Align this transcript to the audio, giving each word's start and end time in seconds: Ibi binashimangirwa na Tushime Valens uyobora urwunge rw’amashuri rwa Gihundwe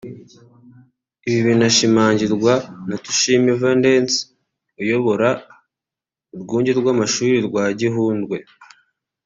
Ibi 1.29 1.41
binashimangirwa 1.47 2.53
na 2.89 2.95
Tushime 3.03 3.51
Valens 3.61 4.13
uyobora 4.81 5.27
urwunge 6.35 6.71
rw’amashuri 6.79 7.35
rwa 7.47 7.63
Gihundwe 7.79 8.37